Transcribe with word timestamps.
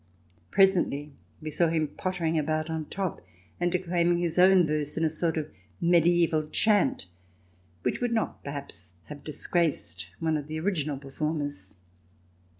Presently 0.49 1.13
we 1.43 1.51
saw 1.51 1.67
him 1.67 1.87
pottering 1.87 2.35
about 2.39 2.71
on 2.71 2.85
top 2.85 3.21
and 3.59 3.71
declaiming 3.71 4.17
his 4.17 4.39
own 4.39 4.65
verse 4.65 4.97
in 4.97 5.05
a 5.05 5.11
sort 5.11 5.37
of 5.37 5.51
medieval 5.79 6.47
chant 6.47 7.05
which 7.83 8.01
would 8.01 8.11
not, 8.11 8.43
per 8.43 8.49
haps, 8.49 8.95
have 9.09 9.23
disgraced 9.23 10.07
one 10.19 10.37
of 10.37 10.47
the 10.47 10.59
original 10.59 10.97
performers. 10.97 11.75